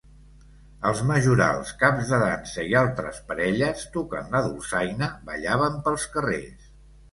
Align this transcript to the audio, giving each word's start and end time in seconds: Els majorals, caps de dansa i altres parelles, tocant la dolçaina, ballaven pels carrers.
Els 0.91 1.01
majorals, 1.09 1.73
caps 1.83 2.09
de 2.13 2.19
dansa 2.23 2.65
i 2.71 2.73
altres 2.81 3.21
parelles, 3.29 3.85
tocant 3.99 4.35
la 4.35 4.43
dolçaina, 4.49 5.13
ballaven 5.31 5.81
pels 5.87 6.11
carrers. 6.19 6.69